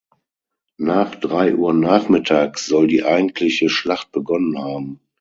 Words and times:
Nach 0.79 1.13
drei 1.13 1.53
Uhr 1.55 1.73
nachmittags 1.75 2.65
soll 2.65 2.87
die 2.87 3.03
eigentliche 3.03 3.69
Schlacht 3.69 4.11
begonnen 4.11 4.57
haben. 4.57 4.99